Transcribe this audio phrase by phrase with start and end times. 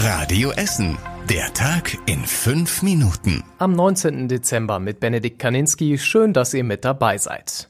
[0.00, 0.96] Radio Essen.
[1.28, 3.42] Der Tag in fünf Minuten.
[3.58, 4.28] Am 19.
[4.28, 5.98] Dezember mit Benedikt Kaninski.
[5.98, 7.68] Schön, dass ihr mit dabei seid.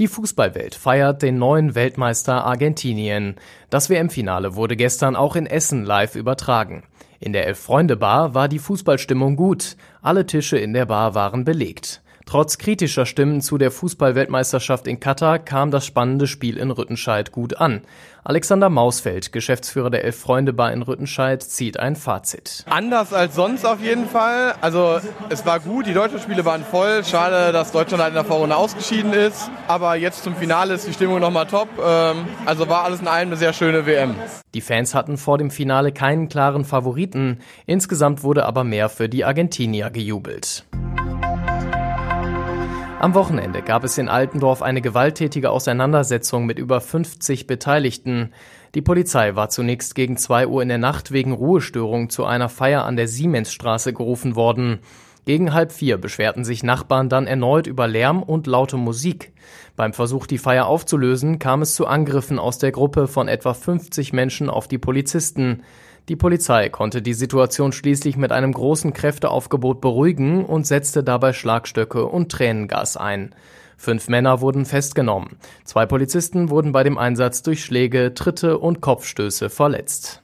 [0.00, 3.36] Die Fußballwelt feiert den neuen Weltmeister Argentinien.
[3.70, 6.82] Das WM-Finale wurde gestern auch in Essen live übertragen.
[7.20, 9.76] In der Elf-Freunde-Bar war die Fußballstimmung gut.
[10.02, 12.02] Alle Tische in der Bar waren belegt.
[12.28, 17.56] Trotz kritischer Stimmen zu der Fußballweltmeisterschaft in Katar kam das spannende Spiel in Rüttenscheid gut
[17.56, 17.80] an.
[18.22, 22.66] Alexander Mausfeld, Geschäftsführer der Elf Freunde Bar in Rüttenscheid, zieht ein Fazit.
[22.68, 24.54] Anders als sonst auf jeden Fall.
[24.60, 25.00] Also
[25.30, 27.02] es war gut, die deutschen Spiele waren voll.
[27.02, 29.50] Schade, dass Deutschland halt in der Vorrunde ausgeschieden ist.
[29.66, 31.70] Aber jetzt zum Finale ist die Stimmung nochmal top.
[31.82, 34.14] Ähm, also war alles in allem eine sehr schöne WM.
[34.52, 37.38] Die Fans hatten vor dem Finale keinen klaren Favoriten.
[37.64, 40.66] Insgesamt wurde aber mehr für die Argentinier gejubelt.
[43.00, 48.32] Am Wochenende gab es in Altendorf eine gewalttätige Auseinandersetzung mit über 50 Beteiligten.
[48.74, 52.84] Die Polizei war zunächst gegen 2 Uhr in der Nacht wegen Ruhestörung zu einer Feier
[52.84, 54.80] an der Siemensstraße gerufen worden.
[55.26, 59.32] Gegen halb vier beschwerten sich Nachbarn dann erneut über Lärm und laute Musik.
[59.76, 64.12] Beim Versuch, die Feier aufzulösen, kam es zu Angriffen aus der Gruppe von etwa 50
[64.12, 65.62] Menschen auf die Polizisten.
[66.08, 72.06] Die Polizei konnte die Situation schließlich mit einem großen Kräfteaufgebot beruhigen und setzte dabei Schlagstöcke
[72.06, 73.34] und Tränengas ein.
[73.76, 75.36] Fünf Männer wurden festgenommen.
[75.64, 80.22] Zwei Polizisten wurden bei dem Einsatz durch Schläge, Tritte und Kopfstöße verletzt.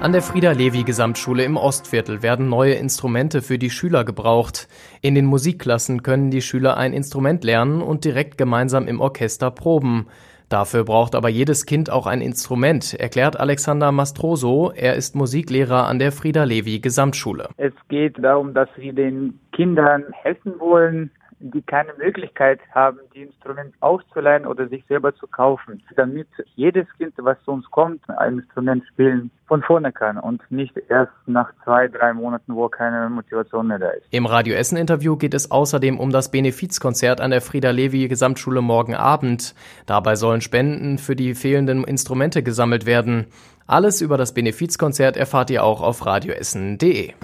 [0.00, 4.66] An der Frieda-Levi-Gesamtschule im Ostviertel werden neue Instrumente für die Schüler gebraucht.
[5.02, 10.06] In den Musikklassen können die Schüler ein Instrument lernen und direkt gemeinsam im Orchester proben.
[10.50, 14.72] Dafür braucht aber jedes Kind auch ein Instrument, erklärt Alexander Mastroso.
[14.74, 17.50] Er ist Musiklehrer an der Frieda Levi Gesamtschule.
[17.56, 23.74] Es geht darum, dass wir den Kindern helfen wollen, die keine Möglichkeit haben, die Instrumente
[23.80, 28.84] auszuleihen oder sich selber zu kaufen, damit jedes Kind, was zu uns kommt, ein Instrument
[28.86, 33.78] spielen von vorne kann und nicht erst nach zwei, drei Monaten, wo keine Motivation mehr
[33.78, 34.06] da ist.
[34.10, 38.60] Im Radio Essen Interview geht es außerdem um das Benefizkonzert an der Frieda Levi Gesamtschule
[38.60, 39.54] morgen Abend.
[39.86, 43.26] Dabei sollen Spenden für die fehlenden Instrumente gesammelt werden.
[43.66, 47.14] Alles über das Benefizkonzert erfahrt ihr auch auf radioessen.de.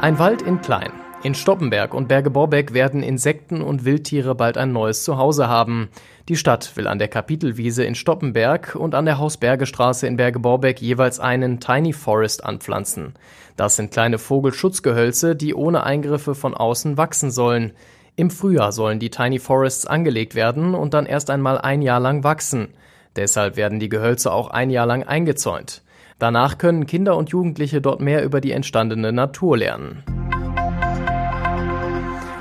[0.00, 0.92] Ein Wald in Klein.
[1.28, 5.90] In Stoppenberg und Berge-Borbeck werden Insekten und Wildtiere bald ein neues Zuhause haben.
[6.30, 11.20] Die Stadt will an der Kapitelwiese in Stoppenberg und an der Hausbergestraße in Berge-Borbeck jeweils
[11.20, 13.12] einen Tiny Forest anpflanzen.
[13.58, 17.72] Das sind kleine Vogelschutzgehölze, die ohne Eingriffe von außen wachsen sollen.
[18.16, 22.24] Im Frühjahr sollen die Tiny Forests angelegt werden und dann erst einmal ein Jahr lang
[22.24, 22.68] wachsen.
[23.16, 25.82] Deshalb werden die Gehölze auch ein Jahr lang eingezäunt.
[26.18, 30.17] Danach können Kinder und Jugendliche dort mehr über die entstandene Natur lernen.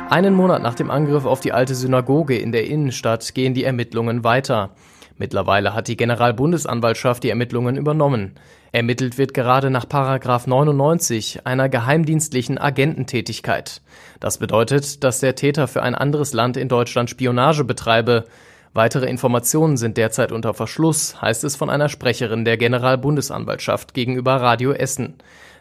[0.10, 4.24] Einen Monat nach dem Angriff auf die alte Synagoge in der Innenstadt gehen die Ermittlungen
[4.24, 4.70] weiter.
[5.18, 8.36] Mittlerweile hat die Generalbundesanwaltschaft die Ermittlungen übernommen.
[8.72, 13.82] Ermittelt wird gerade nach Paragraph 99 einer geheimdienstlichen Agententätigkeit.
[14.22, 18.24] Das bedeutet, dass der Täter für ein anderes Land in Deutschland Spionage betreibe.
[18.74, 24.72] Weitere Informationen sind derzeit unter Verschluss, heißt es von einer Sprecherin der Generalbundesanwaltschaft gegenüber Radio
[24.72, 25.16] Essen.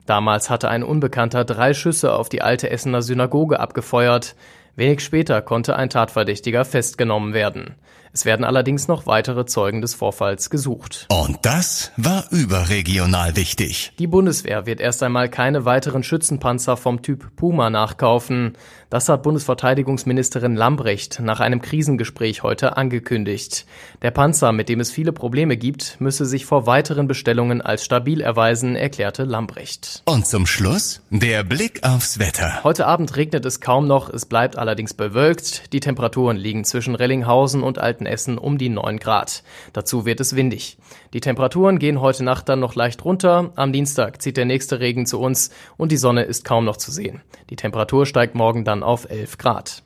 [0.06, 4.37] Damals hatte ein Unbekannter drei Schüsse auf die alte Essener Synagoge abgefeuert.
[4.76, 7.76] Wenig später konnte ein Tatverdächtiger festgenommen werden.
[8.16, 11.06] Es werden allerdings noch weitere Zeugen des Vorfalls gesucht.
[11.10, 13.92] Und das war überregional wichtig.
[13.98, 18.56] Die Bundeswehr wird erst einmal keine weiteren Schützenpanzer vom Typ Puma nachkaufen.
[18.88, 23.66] Das hat Bundesverteidigungsministerin Lambrecht nach einem Krisengespräch heute angekündigt.
[24.00, 28.22] Der Panzer, mit dem es viele Probleme gibt, müsse sich vor weiteren Bestellungen als stabil
[28.22, 30.03] erweisen, erklärte Lambrecht.
[30.06, 32.65] Und zum Schluss der Blick aufs Wetter.
[32.65, 35.72] Heute Abend regnet es kaum noch, es bleibt allerdings bewölkt.
[35.72, 39.44] Die Temperaturen liegen zwischen Rellinghausen und Altenessen um die 9 Grad.
[39.72, 40.77] Dazu wird es windig.
[41.12, 43.53] Die Temperaturen gehen heute Nacht dann noch leicht runter.
[43.54, 46.91] Am Dienstag zieht der nächste Regen zu uns und die Sonne ist kaum noch zu
[46.91, 47.22] sehen.
[47.49, 49.84] Die Temperatur steigt morgen dann auf 11 Grad.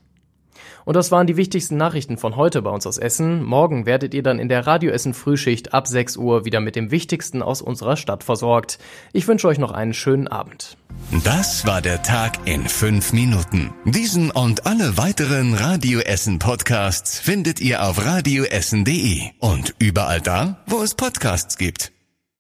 [0.85, 3.43] Und das waren die wichtigsten Nachrichten von heute bei uns aus Essen.
[3.43, 6.91] Morgen werdet ihr dann in der Radio Essen Frühschicht ab 6 Uhr wieder mit dem
[6.91, 8.79] Wichtigsten aus unserer Stadt versorgt.
[9.13, 10.77] Ich wünsche euch noch einen schönen Abend.
[11.25, 13.73] Das war der Tag in fünf Minuten.
[13.85, 20.83] Diesen und alle weiteren Radio Essen Podcasts findet ihr auf radioessen.de und überall da, wo
[20.83, 21.93] es Podcasts gibt.